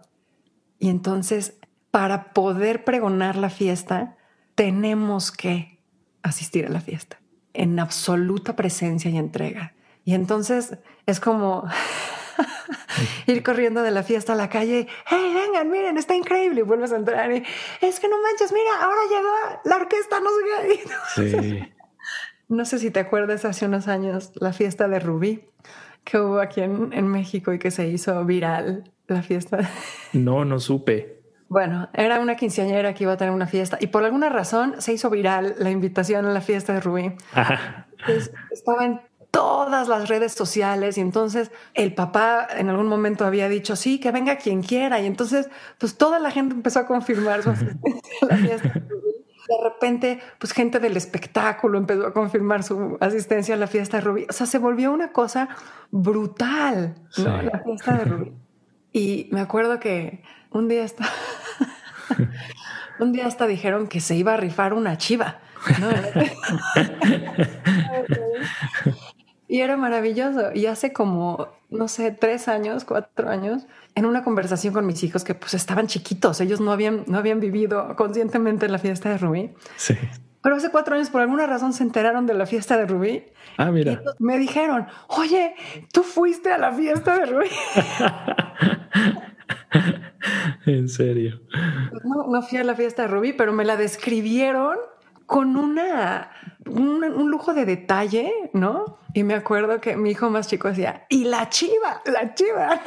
Y 0.77 0.89
entonces, 0.89 1.59
para 1.91 2.33
poder 2.33 2.83
pregonar 2.83 3.35
la 3.35 3.49
fiesta, 3.49 4.17
tenemos 4.55 5.31
que 5.31 5.81
asistir 6.21 6.65
a 6.65 6.69
la 6.69 6.81
fiesta 6.81 7.19
en 7.53 7.79
absoluta 7.79 8.55
presencia 8.55 9.09
y 9.09 9.17
entrega. 9.17 9.73
Y 10.03 10.13
entonces 10.13 10.77
es 11.05 11.19
como 11.19 11.63
ir 13.27 13.43
corriendo 13.43 13.81
de 13.83 13.91
la 13.91 14.03
fiesta 14.03 14.33
a 14.33 14.35
la 14.35 14.49
calle. 14.49 14.87
Hey, 15.07 15.33
vengan, 15.33 15.69
miren, 15.69 15.97
está 15.97 16.15
increíble. 16.15 16.61
Y 16.61 16.63
vuelves 16.63 16.91
a 16.91 16.97
entrar 16.97 17.31
y 17.31 17.43
es 17.81 17.99
que 17.99 18.07
no 18.07 18.15
manches, 18.21 18.51
mira, 18.51 18.81
ahora 18.81 19.01
llegó 19.09 19.61
la 19.65 19.75
orquesta, 19.77 20.19
no 20.19 20.29
sé 20.29 20.83
qué. 21.15 21.29
Sí. 21.31 21.73
No 22.47 22.65
sé 22.65 22.79
si 22.79 22.89
te 22.89 22.99
acuerdas 22.99 23.45
hace 23.45 23.65
unos 23.67 23.87
años 23.87 24.31
la 24.35 24.53
fiesta 24.53 24.87
de 24.87 24.99
Rubí 24.99 25.45
que 26.03 26.17
hubo 26.17 26.39
aquí 26.39 26.61
en, 26.61 26.91
en 26.93 27.07
México 27.07 27.53
y 27.53 27.59
que 27.59 27.69
se 27.69 27.87
hizo 27.87 28.25
viral 28.25 28.91
la 29.07 29.21
fiesta. 29.21 29.59
No, 30.13 30.43
no 30.43 30.59
supe. 30.59 31.19
Bueno, 31.49 31.89
era 31.93 32.19
una 32.19 32.35
quinceañera 32.35 32.93
que 32.93 33.03
iba 33.03 33.13
a 33.13 33.17
tener 33.17 33.33
una 33.33 33.47
fiesta 33.47 33.77
y 33.79 33.87
por 33.87 34.03
alguna 34.03 34.29
razón 34.29 34.75
se 34.79 34.93
hizo 34.93 35.09
viral 35.09 35.55
la 35.57 35.71
invitación 35.71 36.25
a 36.25 36.31
la 36.31 36.41
fiesta 36.41 36.73
de 36.73 36.81
Rubí. 36.81 37.11
estaba 38.51 38.85
en 38.85 39.01
todas 39.31 39.87
las 39.87 40.09
redes 40.09 40.33
sociales 40.33 40.97
y 40.97 41.01
entonces 41.01 41.51
el 41.73 41.93
papá 41.93 42.47
en 42.57 42.69
algún 42.69 42.87
momento 42.87 43.25
había 43.25 43.47
dicho, 43.47 43.75
sí, 43.75 43.99
que 43.99 44.11
venga 44.11 44.37
quien 44.37 44.63
quiera 44.63 44.99
y 44.99 45.05
entonces 45.05 45.49
pues 45.77 45.97
toda 45.97 46.19
la 46.19 46.31
gente 46.31 46.55
empezó 46.55 46.79
a 46.79 46.87
confirmar 46.87 47.43
su 47.43 47.51
asistencia 47.51 48.17
a 48.21 48.25
la 48.25 48.37
fiesta 48.37 48.73
de 49.49 49.63
repente, 49.63 50.19
pues 50.37 50.53
gente 50.53 50.79
del 50.79 50.95
espectáculo 50.95 51.79
empezó 51.79 52.05
a 52.05 52.13
confirmar 52.13 52.61
su 52.63 52.97
asistencia 53.01 53.55
a 53.55 53.57
la 53.57 53.65
fiesta 53.65 53.97
de 53.97 54.01
Rubí. 54.01 54.27
O 54.29 54.33
sea, 54.33 54.45
se 54.45 54.59
volvió 54.59 54.91
una 54.91 55.11
cosa 55.11 55.49
brutal, 55.89 56.93
¿no? 57.17 57.41
La 57.41 57.57
fiesta 57.59 57.97
de 57.97 58.05
Rubí. 58.05 58.31
Y 58.93 59.27
me 59.31 59.41
acuerdo 59.41 59.79
que 59.79 60.21
un 60.51 60.67
día 60.67 60.83
hasta, 60.83 61.09
un 62.99 63.11
día 63.11 63.25
hasta 63.25 63.47
dijeron 63.47 63.87
que 63.87 64.01
se 64.01 64.15
iba 64.15 64.35
a 64.35 64.37
rifar 64.37 64.75
una 64.75 64.97
chiva. 64.97 65.39
y 69.49 69.61
era 69.61 69.75
maravilloso. 69.75 70.53
Y 70.53 70.67
hace 70.67 70.93
como, 70.93 71.49
no 71.69 71.87
sé, 71.89 72.11
tres 72.11 72.47
años, 72.47 72.85
cuatro 72.85 73.29
años, 73.29 73.65
en 73.95 74.05
una 74.05 74.23
conversación 74.23 74.73
con 74.73 74.85
mis 74.85 75.03
hijos 75.03 75.25
que 75.25 75.33
pues 75.33 75.55
estaban 75.55 75.87
chiquitos, 75.87 76.39
ellos 76.39 76.61
no 76.61 76.71
habían, 76.71 77.03
no 77.07 77.17
habían 77.17 77.41
vivido 77.41 77.95
conscientemente 77.97 78.69
la 78.69 78.77
fiesta 78.77 79.09
de 79.09 79.17
Rubí. 79.17 79.49
Sí. 79.75 79.95
Pero 80.41 80.55
hace 80.55 80.69
cuatro 80.69 80.95
años, 80.95 81.09
por 81.09 81.19
alguna 81.21 81.47
razón, 81.47 81.73
se 81.73 81.83
enteraron 81.83 82.25
de 82.27 82.35
la 82.35 82.45
fiesta 82.45 82.77
de 82.77 82.85
Rubí. 82.85 83.23
Ah, 83.57 83.71
mira. 83.71 84.01
me 84.19 84.37
dijeron, 84.37 84.87
oye, 85.07 85.55
tú 85.91 86.03
fuiste 86.03 86.51
a 86.51 86.57
la 86.57 86.71
fiesta 86.71 87.17
de 87.17 87.25
Rubí. 87.25 87.49
en 90.67 90.87
serio. 90.87 91.41
No, 92.05 92.27
no 92.27 92.41
fui 92.43 92.59
a 92.59 92.63
la 92.63 92.75
fiesta 92.75 93.01
de 93.01 93.07
Rubí, 93.09 93.33
pero 93.33 93.51
me 93.51 93.65
la 93.65 93.75
describieron 93.75 94.77
con 95.29 95.55
una, 95.57 96.31
un, 96.65 97.29
lujo 97.29 97.53
de 97.53 97.63
detalle, 97.63 98.33
¿no? 98.53 98.97
Y 99.13 99.23
me 99.23 99.35
acuerdo 99.35 99.79
que 99.79 99.95
mi 99.95 100.09
hijo 100.09 100.31
más 100.31 100.47
chico 100.47 100.69
decía, 100.69 101.05
y 101.07 101.25
la 101.25 101.49
chiva, 101.49 102.01
la 102.05 102.33
chiva. 102.33 102.81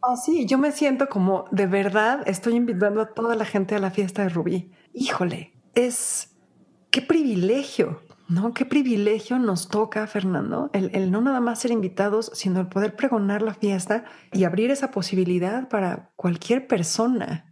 Así, 0.02 0.46
yo 0.46 0.58
me 0.58 0.70
siento 0.70 1.08
como 1.08 1.46
de 1.50 1.66
verdad 1.66 2.22
estoy 2.26 2.54
invitando 2.54 3.00
a 3.00 3.06
toda 3.06 3.34
la 3.34 3.44
gente 3.44 3.74
a 3.74 3.80
la 3.80 3.90
fiesta 3.90 4.22
de 4.22 4.28
Rubí. 4.28 4.70
Híjole, 4.94 5.54
es 5.74 6.36
qué 6.92 7.02
privilegio, 7.02 8.00
¿no? 8.28 8.54
Qué 8.54 8.64
privilegio 8.64 9.40
nos 9.40 9.68
toca, 9.68 10.06
Fernando, 10.06 10.70
el, 10.72 10.94
el, 10.94 11.10
no 11.10 11.20
nada 11.20 11.40
más 11.40 11.58
ser 11.58 11.72
invitados, 11.72 12.30
sino 12.32 12.60
el 12.60 12.68
poder 12.68 12.94
pregonar 12.94 13.42
la 13.42 13.54
fiesta 13.54 14.04
y 14.30 14.44
abrir 14.44 14.70
esa 14.70 14.92
posibilidad 14.92 15.68
para 15.68 16.12
cualquier 16.14 16.68
persona 16.68 17.51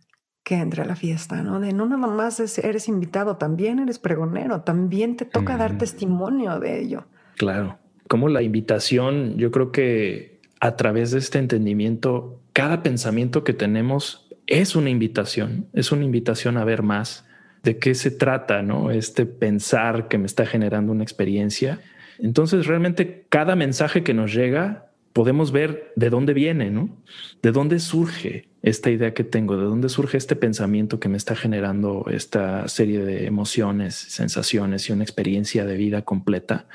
que 0.51 0.57
entre 0.57 0.83
a 0.83 0.85
la 0.85 0.97
fiesta, 0.97 1.45
¿no? 1.45 1.61
De 1.61 1.73
no 1.73 1.87
nada 1.87 2.09
más 2.09 2.59
eres 2.59 2.89
invitado, 2.89 3.37
también 3.37 3.79
eres 3.79 4.01
pregonero, 4.01 4.63
también 4.63 5.15
te 5.15 5.25
toca 5.25 5.57
dar 5.57 5.79
testimonio 5.79 6.59
de 6.59 6.81
ello. 6.81 7.05
Claro, 7.37 7.79
como 8.09 8.29
la 8.29 8.43
invitación, 8.43 9.37
yo 9.37 9.53
creo 9.53 9.71
que 9.71 10.41
a 10.59 10.75
través 10.75 11.13
de 11.13 11.21
este 11.21 11.39
entendimiento 11.39 12.41
cada 12.53 12.83
pensamiento 12.83 13.45
que 13.45 13.53
tenemos 13.53 14.29
es 14.49 14.75
una 14.75 14.91
invitación, 14.91 15.67
es 15.73 15.93
una 15.93 16.05
invitación 16.05 16.57
a 16.57 16.65
ver 16.65 16.83
más 16.83 17.25
de 17.63 17.79
qué 17.79 17.95
se 17.95 18.11
trata, 18.11 18.61
¿no? 18.63 18.91
Este 18.91 19.27
pensar 19.27 20.09
que 20.09 20.19
me 20.19 20.27
está 20.27 20.47
generando 20.47 20.91
una 20.91 21.05
experiencia. 21.05 21.79
Entonces, 22.19 22.67
realmente 22.67 23.25
cada 23.29 23.55
mensaje 23.55 24.03
que 24.03 24.15
nos 24.15 24.35
llega, 24.35 24.90
podemos 25.13 25.53
ver 25.53 25.93
de 25.97 26.11
dónde 26.11 26.35
viene, 26.35 26.71
¿no? 26.71 26.97
De 27.43 27.53
dónde 27.53 27.81
surge 27.81 28.49
esta 28.63 28.91
idea 28.91 29.15
que 29.15 29.25
tengo, 29.25 29.57
de 29.57 29.65
dónde 29.65 29.89
surge 29.89 30.19
este 30.19 30.37
pensamiento 30.37 31.01
que 31.01 31.09
me 31.09 31.17
está 31.17 31.35
generando 31.35 32.05
esta 32.11 32.69
serie 32.69 33.05
de 33.05 33.27
emociones, 33.27 33.95
sensaciones 33.95 34.89
y 34.89 34.93
una 34.93 35.05
experiencia 35.05 35.65
de 35.65 35.77
vida 35.77 36.03
completa 36.03 36.67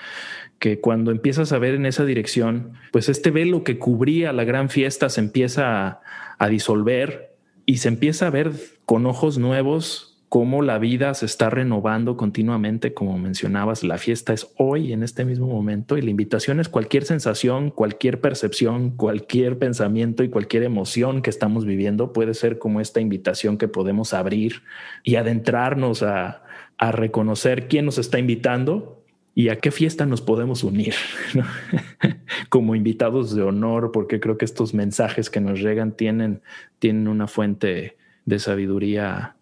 que 0.59 0.79
cuando 0.79 1.11
empiezas 1.11 1.51
a 1.51 1.59
ver 1.59 1.75
en 1.75 1.85
esa 1.85 2.05
dirección, 2.05 2.73
pues 2.91 3.09
este 3.09 3.31
velo 3.31 3.63
que 3.63 3.77
cubría 3.77 4.33
la 4.33 4.45
gran 4.45 4.69
fiesta 4.69 5.09
se 5.09 5.19
empieza 5.21 6.01
a, 6.39 6.49
disolver 6.49 7.35
y 7.65 7.77
se 7.77 7.87
empieza 7.87 8.27
a 8.27 8.29
ver 8.29 8.51
con 8.85 9.05
ojos 9.05 9.37
nuevos 9.37 10.14
cómo 10.29 10.61
la 10.61 10.79
vida 10.79 11.13
se 11.13 11.25
está 11.25 11.49
renovando 11.49 12.17
continuamente, 12.17 12.93
como 12.93 13.17
mencionabas, 13.17 13.83
la 13.83 13.97
fiesta 13.97 14.33
es 14.33 14.47
hoy, 14.57 14.91
en 14.91 15.03
este 15.03 15.25
mismo 15.25 15.47
momento, 15.47 15.97
y 15.97 16.01
la 16.01 16.09
invitación 16.09 16.59
es 16.59 16.69
cualquier 16.69 17.05
sensación, 17.05 17.69
cualquier 17.69 18.19
percepción, 18.19 18.91
cualquier 18.91 19.57
pensamiento 19.57 20.23
y 20.23 20.29
cualquier 20.29 20.63
emoción 20.63 21.21
que 21.21 21.29
estamos 21.29 21.65
viviendo 21.65 22.11
puede 22.13 22.33
ser 22.33 22.59
como 22.59 22.81
esta 22.81 23.01
invitación 23.01 23.57
que 23.57 23.67
podemos 23.67 24.13
abrir 24.13 24.63
y 25.03 25.15
adentrarnos 25.15 26.03
a, 26.03 26.43
a 26.77 26.91
reconocer 26.91 27.67
quién 27.67 27.85
nos 27.85 27.97
está 27.97 28.19
invitando 28.19 29.01
y 29.33 29.49
a 29.49 29.57
qué 29.57 29.69
fiesta 29.69 30.05
nos 30.05 30.21
podemos 30.21 30.63
unir 30.63 30.95
como 32.49 32.75
invitados 32.75 33.35
de 33.35 33.43
honor, 33.43 33.91
porque 33.91 34.19
creo 34.19 34.37
que 34.37 34.45
estos 34.45 34.73
mensajes 34.73 35.29
que 35.29 35.41
nos 35.41 35.59
llegan 35.59 35.91
tienen, 35.91 36.41
tienen 36.79 37.07
una 37.07 37.27
fuente 37.27 37.97
de 38.25 38.39
sabiduría 38.39 39.34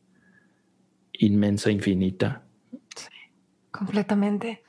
inmensa, 1.26 1.72
infinita. 1.72 2.44
Sí, 2.96 3.08
completamente. 3.72 4.64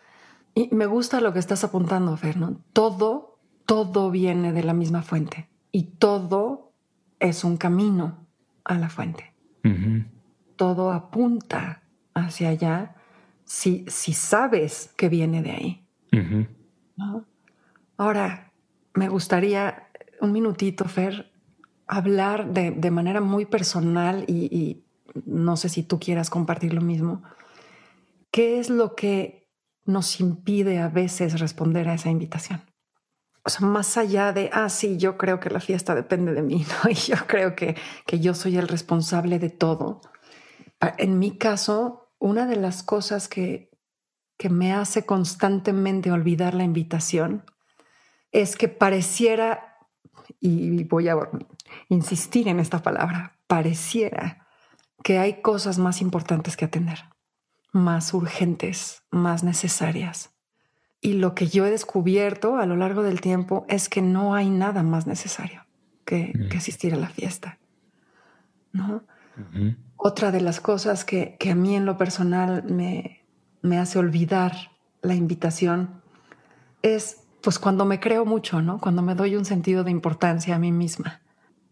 Y 0.55 0.69
me 0.73 0.87
gusta 0.87 1.21
lo 1.21 1.33
que 1.33 1.39
estás 1.39 1.65
apuntando, 1.65 2.17
Fernando. 2.17 2.61
Todo, 2.73 3.39
todo 3.67 4.11
viene 4.11 4.53
de 4.53 4.63
la 4.63 4.75
misma 4.75 5.03
fuente 5.03 5.49
y 5.73 5.85
todo 5.99 6.73
es 7.19 7.43
un 7.45 7.57
camino 7.57 8.27
a 8.65 8.79
la 8.79 8.89
fuente. 8.89 9.33
Todo 10.57 10.93
apunta 10.93 11.83
hacia 12.15 12.51
allá 12.51 12.95
si, 13.45 13.85
si 13.89 14.13
sabes 14.13 14.93
que 14.97 15.09
viene 15.09 15.43
de 15.43 15.51
ahí. 15.51 15.87
Ahora, 17.97 18.53
me 18.95 19.09
gustaría 19.09 19.89
un 20.21 20.33
minutito, 20.33 20.85
Fer, 20.85 21.33
hablar 21.87 22.53
de, 22.53 22.71
de 22.71 22.91
manera 22.91 23.21
muy 23.21 23.47
personal 23.47 24.25
y, 24.27 24.49
y, 24.57 24.84
no 25.25 25.57
sé 25.57 25.69
si 25.69 25.83
tú 25.83 25.99
quieras 25.99 26.31
compartir 26.31 26.75
lo 26.75 26.81
mismo. 26.81 27.23
¿Qué 28.31 28.59
es 28.59 28.69
lo 28.69 28.95
que 28.95 29.49
nos 29.85 30.21
impide 30.21 30.81
a 30.81 30.89
veces 30.89 31.39
responder 31.41 31.89
a 31.89 31.95
esa 31.95 32.11
invitación? 32.11 32.63
O 33.45 33.51
sea, 33.51 33.67
más 33.67 33.97
allá 33.97 34.33
de, 34.33 34.51
ah, 34.53 34.69
sí, 34.69 34.97
yo 34.97 35.19
creo 35.19 35.39
que 35.39 35.51
la 35.51 35.61
fiesta 35.61 35.95
depende 35.95 36.33
de 36.33 36.43
mí, 36.43 36.65
¿no? 36.85 36.91
Y 36.91 36.95
yo 36.95 37.17
creo 37.27 37.55
que, 37.55 37.77
que 38.07 38.19
yo 38.19 38.35
soy 38.35 38.57
el 38.57 38.69
responsable 38.69 39.39
de 39.39 39.51
todo. 39.51 40.01
En 40.99 41.19
mi 41.19 41.39
caso, 41.39 42.15
una 42.19 42.47
de 42.47 42.57
las 42.57 42.83
cosas 42.83 43.29
que, 43.29 43.71
que 44.37 44.49
me 44.49 44.73
hace 44.73 45.07
constantemente 45.07 46.11
olvidar 46.11 46.55
la 46.55 46.65
invitación 46.65 47.45
es 48.33 48.57
que 48.57 48.69
pareciera, 48.69 49.79
y 50.41 50.83
voy 50.85 51.09
a 51.09 51.17
insistir 51.89 52.49
en 52.49 52.59
esta 52.59 52.83
palabra, 52.83 53.39
pareciera 53.47 54.44
que 55.05 55.19
hay 55.19 55.43
cosas 55.43 55.79
más 55.79 56.01
importantes 56.01 56.57
que 56.57 56.65
atender. 56.65 57.05
más 57.73 58.15
urgentes, 58.15 59.03
más 59.11 59.43
necesarias. 59.43 60.31
Y 61.01 61.15
lo 61.15 61.35
que 61.35 61.49
yo 61.49 61.67
he 61.67 61.71
descubierto 61.71 62.57
a 62.57 62.67
lo 62.67 62.77
largo 62.77 63.03
del 63.03 63.21
tiempo 63.21 63.67
es 63.69 63.89
que 63.89 64.01
no 64.01 64.37
hay 64.37 64.49
nada 64.49 64.85
más 64.85 65.09
necesario 65.09 65.67
que, 66.05 66.33
mm. 66.33 66.57
asistir 66.57 66.95
a 66.95 66.99
la 66.99 67.09
fiesta. 67.09 67.59
¿no? 68.73 69.03
Otra 69.97 70.31
de 70.31 70.41
las 70.41 70.61
cosas 70.61 71.05
que, 71.05 71.37
a 71.51 71.55
mí 71.57 71.75
en 71.75 71.85
lo 71.85 71.99
personal 71.99 72.63
me, 72.63 73.25
me 73.61 73.79
hace 73.79 73.99
olvidar 73.99 74.53
la 75.03 75.15
invitación 75.15 76.01
es 76.83 77.25
pues 77.43 77.59
cuando 77.59 77.85
me 77.85 77.99
creo 77.99 78.25
mucho, 78.25 78.63
¿no? 78.63 78.79
Cuando 78.79 79.03
me 79.03 79.17
doy 79.17 79.35
un 79.37 79.45
sentido 79.45 79.83
de 79.83 79.91
importancia 79.91 80.55
a 80.55 80.59
mí 80.59 80.71
misma, 80.71 81.21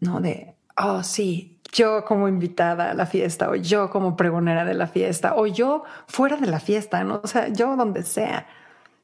¿no? 0.01 0.19
De, 0.19 0.55
oh, 0.77 1.01
sí, 1.01 1.52
yo 1.73 2.05
como 2.05 2.27
invitada 2.27 2.91
a 2.91 2.93
la 2.93 3.05
fiesta, 3.05 3.49
o 3.49 3.55
yo 3.55 3.89
como 3.89 4.15
pregonera 4.15 4.63
de 4.63 4.75
la 4.75 4.87
fiesta, 4.87 5.35
o 5.35 5.47
yo 5.47 5.83
fuera 6.07 6.37
de 6.37 6.47
la 6.47 6.59
fiesta, 6.59 7.03
¿no? 7.03 7.19
O 7.23 7.27
sea, 7.27 7.49
yo 7.49 7.75
donde 7.75 8.03
sea. 8.03 8.47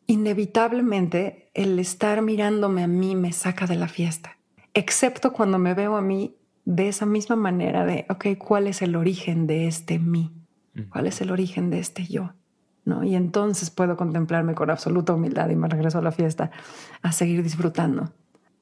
Inevitablemente 0.08 1.50
el 1.54 1.78
estar 1.80 2.22
mirándome 2.22 2.84
a 2.84 2.88
mí 2.88 3.16
me 3.16 3.34
saca 3.34 3.68
de 3.68 3.76
la 3.76 3.88
fiesta, 3.88 4.38
excepto 4.74 5.34
cuando 5.34 5.60
me 5.60 5.74
veo 5.74 5.98
a 5.98 6.02
mí 6.02 6.36
de 6.66 6.88
esa 6.88 7.06
misma 7.06 7.36
manera 7.36 7.86
de, 7.86 8.06
ok, 8.10 8.38
¿cuál 8.38 8.68
es 8.68 8.82
el 8.82 8.96
origen 8.96 9.48
de 9.48 9.68
este 9.68 10.00
mí? 10.00 10.32
¿Cuál 10.90 11.08
es 11.08 11.20
el 11.22 11.32
origen 11.32 11.70
de 11.70 11.80
este 11.80 12.06
yo? 12.06 12.34
Y 13.04 13.16
entonces 13.16 13.70
puedo 13.70 13.96
contemplarme 13.98 14.56
con 14.56 14.72
absoluta 14.72 15.14
humildad 15.14 15.50
y 15.50 15.56
me 15.56 15.68
regreso 15.68 16.00
a 16.00 16.02
la 16.02 16.12
fiesta 16.12 16.50
a 17.04 17.12
seguir 17.12 17.44
disfrutando. 17.44 18.12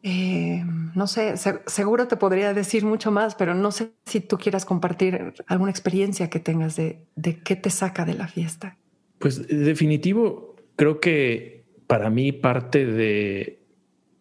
Eh, 0.09 0.63
no 0.95 1.05
sé, 1.05 1.33
seguro 1.65 2.07
te 2.07 2.15
podría 2.15 2.53
decir 2.53 2.85
mucho 2.85 3.11
más, 3.11 3.35
pero 3.35 3.53
no 3.53 3.71
sé 3.71 3.91
si 4.05 4.21
tú 4.21 4.37
quieras 4.37 4.63
compartir 4.63 5.33
alguna 5.47 5.69
experiencia 5.69 6.29
que 6.29 6.39
tengas 6.39 6.77
de, 6.77 7.03
qué 7.43 7.57
te 7.57 7.69
saca 7.69 8.05
de 8.05 8.13
la 8.13 8.29
fiesta. 8.29 8.77
Pues 9.19 9.45
definitivo, 9.49 10.55
creo 10.77 11.01
que 11.01 11.65
para 11.87 12.09
mí 12.09 12.31
parte 12.31 12.85
de 12.85 13.59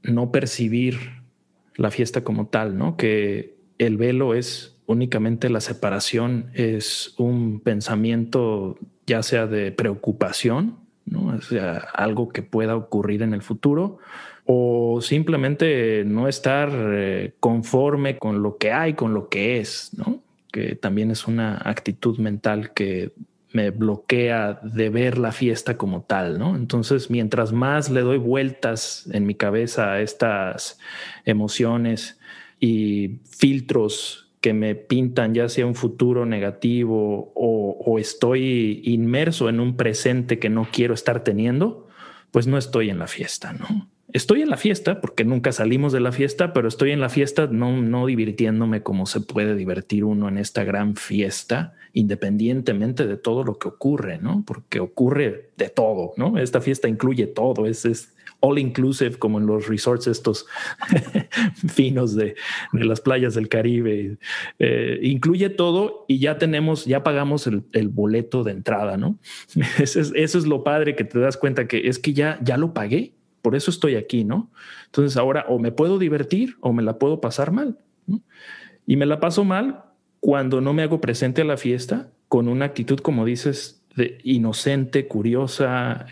no 0.02 0.32
percibir 0.32 1.22
la 1.76 1.92
fiesta 1.92 2.24
como 2.24 2.48
tal, 2.48 2.76
¿no? 2.76 2.96
Que 2.96 3.54
el 3.78 3.96
velo 3.96 4.34
es 4.34 4.76
únicamente 4.86 5.50
la 5.50 5.60
separación, 5.60 6.50
es 6.54 7.14
un 7.16 7.60
pensamiento 7.60 8.76
ya 9.06 9.22
sea 9.22 9.46
de 9.46 9.70
preocupación, 9.70 10.80
¿no? 11.04 11.40
sea, 11.42 11.76
algo 11.94 12.28
que 12.30 12.42
pueda 12.42 12.74
ocurrir 12.74 13.22
en 13.22 13.34
el 13.34 13.42
futuro, 13.42 14.00
o 14.46 15.00
simplemente 15.00 16.04
no 16.06 16.28
estar 16.28 16.70
eh, 16.72 17.34
conforme 17.40 18.18
con 18.18 18.42
lo 18.42 18.56
que 18.56 18.72
hay, 18.72 18.94
con 18.94 19.12
lo 19.12 19.28
que 19.28 19.58
es, 19.58 19.90
¿no? 19.96 20.20
que 20.56 20.74
también 20.74 21.10
es 21.10 21.26
una 21.26 21.60
actitud 21.64 22.16
mental 22.16 22.72
que 22.72 23.12
me 23.52 23.70
bloquea 23.70 24.58
de 24.62 24.88
ver 24.88 25.18
la 25.18 25.30
fiesta 25.32 25.76
como 25.76 26.02
tal, 26.02 26.38
¿no? 26.38 26.56
Entonces, 26.56 27.10
mientras 27.10 27.52
más 27.52 27.90
le 27.90 28.00
doy 28.00 28.16
vueltas 28.16 29.06
en 29.12 29.26
mi 29.26 29.34
cabeza 29.34 29.92
a 29.92 30.00
estas 30.00 30.78
emociones 31.26 32.18
y 32.58 33.18
filtros 33.28 34.30
que 34.40 34.54
me 34.54 34.74
pintan 34.74 35.34
ya 35.34 35.48
sea 35.48 35.66
un 35.66 35.74
futuro 35.74 36.24
negativo 36.24 37.32
o, 37.34 37.98
estoy 37.98 38.82
inmerso 38.84 39.48
en 39.48 39.58
un 39.60 39.76
presente 39.76 40.38
que 40.38 40.50
no 40.50 40.68
quiero 40.70 40.92
estar 40.92 41.24
teniendo, 41.24 41.88
pues 42.30 42.46
no 42.46 42.58
estoy 42.58 42.90
en 42.90 42.98
la 42.98 43.06
fiesta, 43.06 43.52
¿no? 43.52 43.88
Estoy 44.16 44.40
en 44.40 44.48
la 44.48 44.56
fiesta 44.56 45.02
porque 45.02 45.26
nunca 45.26 45.52
salimos 45.52 45.92
de 45.92 46.00
la 46.00 46.10
fiesta, 46.10 46.54
pero 46.54 46.68
estoy 46.68 46.90
en 46.90 47.00
la 47.00 47.10
fiesta 47.10 47.48
no, 47.48 47.82
no 47.82 48.06
divirtiéndome 48.06 48.82
como 48.82 49.04
se 49.04 49.20
puede 49.20 49.54
divertir 49.54 50.04
uno 50.04 50.26
en 50.30 50.38
esta 50.38 50.64
gran 50.64 50.96
fiesta, 50.96 51.74
independientemente 51.92 53.06
de 53.06 53.18
todo 53.18 53.44
lo 53.44 53.58
que 53.58 53.68
ocurre, 53.68 54.16
¿no? 54.16 54.42
Porque 54.46 54.80
ocurre 54.80 55.50
de 55.58 55.68
todo, 55.68 56.14
¿no? 56.16 56.38
Esta 56.38 56.62
fiesta 56.62 56.88
incluye 56.88 57.26
todo, 57.26 57.66
es, 57.66 57.84
es 57.84 58.14
all 58.40 58.58
inclusive, 58.58 59.18
como 59.18 59.38
en 59.38 59.44
los 59.44 59.68
resorts 59.68 60.06
estos 60.06 60.46
finos 61.68 62.16
de, 62.16 62.36
las 62.72 63.02
playas 63.02 63.34
del 63.34 63.50
Caribe. 63.50 64.16
Eh, 64.58 64.98
incluye 65.02 65.50
todo 65.50 66.06
y 66.08 66.20
ya 66.20 66.38
tenemos, 66.38 66.86
ya 66.86 67.02
pagamos 67.02 67.46
el, 67.46 67.88
boleto 67.88 68.44
de 68.44 68.52
entrada, 68.52 68.96
¿no? 68.96 69.18
Eso 69.78 70.00
es, 70.00 70.12
eso 70.14 70.38
es, 70.38 70.46
lo 70.46 70.64
padre 70.64 70.96
que 70.96 71.04
te 71.04 71.18
das 71.18 71.36
cuenta 71.36 71.68
que 71.68 71.88
es 71.88 71.98
que 71.98 72.14
ya, 72.14 72.38
ya 72.42 72.56
lo 72.56 72.72
pagué, 72.72 73.15
por 73.46 73.54
eso 73.54 73.70
estoy 73.70 73.94
aquí, 73.94 74.24
¿no? 74.24 74.50
Entonces 74.86 75.16
ahora 75.16 75.46
o 75.48 75.60
me 75.60 75.70
puedo 75.70 76.00
divertir 76.00 76.56
o 76.62 76.72
me 76.72 76.82
la 76.82 76.98
puedo 76.98 77.20
pasar 77.20 77.52
mal. 77.52 77.78
Y 78.88 78.96
me 78.96 79.06
la 79.06 79.20
paso 79.20 79.44
mal 79.44 79.84
cuando 80.18 80.60
no 80.60 80.72
me 80.72 80.82
hago 80.82 81.00
presente 81.00 81.42
a 81.42 81.44
la 81.44 81.56
fiesta 81.56 82.10
con 82.26 82.48
una 82.48 82.64
actitud, 82.64 82.98
como 82.98 83.24
dices, 83.24 83.84
de 83.94 84.18
inocente, 84.24 85.06
curiosa, 85.06 86.06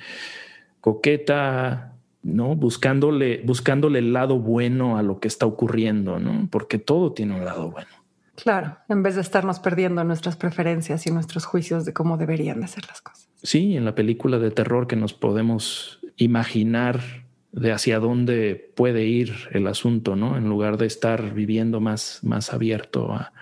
coqueta, 0.80 1.96
¿no? 2.22 2.54
Buscándole, 2.54 3.42
buscándole 3.44 3.98
el 3.98 4.12
lado 4.12 4.38
bueno 4.38 4.96
a 4.96 5.02
lo 5.02 5.18
que 5.18 5.26
está 5.26 5.44
ocurriendo, 5.44 6.20
¿no? 6.20 6.46
Porque 6.52 6.78
todo 6.78 7.14
tiene 7.14 7.34
un 7.34 7.44
lado 7.44 7.68
bueno. 7.72 7.90
Claro, 8.36 8.78
en 8.88 9.02
vez 9.02 9.16
de 9.16 9.22
estarnos 9.22 9.58
perdiendo 9.58 10.04
nuestras 10.04 10.36
preferencias 10.36 11.04
y 11.08 11.10
nuestros 11.10 11.46
juicios 11.46 11.84
de 11.84 11.92
cómo 11.92 12.16
deberían 12.16 12.60
de 12.60 12.68
ser 12.68 12.86
las 12.86 13.02
cosas. 13.02 13.28
Sí, 13.42 13.76
en 13.76 13.84
la 13.84 13.96
película 13.96 14.38
de 14.38 14.52
terror 14.52 14.86
que 14.86 14.94
nos 14.94 15.14
podemos 15.14 15.98
imaginar 16.16 17.23
de 17.54 17.72
hacia 17.72 18.00
dónde 18.00 18.72
puede 18.74 19.04
ir 19.04 19.32
el 19.52 19.66
asunto, 19.68 20.16
¿no? 20.16 20.36
En 20.36 20.48
lugar 20.48 20.76
de 20.76 20.86
estar 20.86 21.34
viviendo 21.34 21.80
más, 21.80 22.18
más 22.22 22.52
abierto 22.52 23.12
a, 23.12 23.32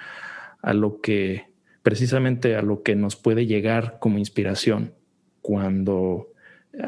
a 0.61 0.75
lo 0.75 1.01
que, 1.01 1.46
precisamente 1.83 2.55
a 2.57 2.62
lo 2.62 2.83
que 2.83 2.94
nos 2.94 3.16
puede 3.16 3.46
llegar 3.46 3.98
como 4.01 4.18
inspiración 4.18 4.92
cuando 5.40 6.29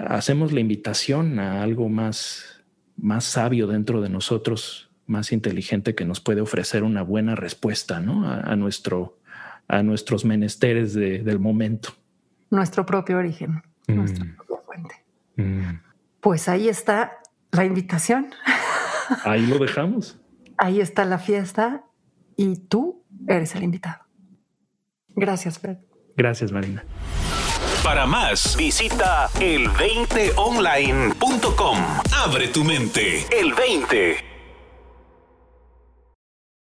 hacemos 0.07 0.53
la 0.53 0.61
invitación 0.61 1.39
a 1.39 1.63
algo 1.63 1.89
más, 1.89 2.63
más 2.97 3.25
sabio 3.25 3.67
dentro 3.67 4.01
de 4.03 4.09
nosotros, 4.11 4.91
más 5.07 5.33
inteligente 5.33 5.95
que 5.95 6.05
nos 6.05 6.21
puede 6.21 6.41
ofrecer 6.41 6.83
una 6.83 7.03
buena 7.03 7.35
respuesta 7.35 8.01
¿no? 8.01 8.29
a, 8.29 8.55
nuestro, 8.57 9.19
a 9.67 9.83
nuestros 9.83 10.25
menesteres 10.25 10.95
del 10.95 11.39
momento. 11.39 11.91
Nuestro 12.51 12.87
propio 12.87 13.19
origen, 13.19 13.63
mm. 13.89 13.95
nuestra 13.95 14.25
propia 14.37 14.57
fuente. 14.65 14.95
Mm. 15.37 15.84
Pues 16.25 16.49
ahí 16.49 16.69
está 16.71 17.21
la 17.53 17.67
invitación. 17.67 18.33
Ahí 19.25 19.45
lo 19.45 19.59
dejamos. 19.59 20.19
Ahí 20.57 20.81
está 20.81 21.05
la 21.05 21.19
fiesta 21.19 21.85
y 22.35 22.57
tú 22.57 23.05
eres 23.29 23.55
el 23.55 23.63
invitado. 23.63 24.07
Gracias, 25.11 25.59
Fred. 25.59 25.77
Gracias, 26.17 26.51
Marina. 26.51 26.83
Para 27.83 28.07
más, 28.07 28.57
visita 28.57 29.29
el20online.com. 29.35 31.79
Abre 32.25 32.49
tu 32.49 32.65
mente. 32.65 33.27
El 33.31 33.53
20. 33.53 34.34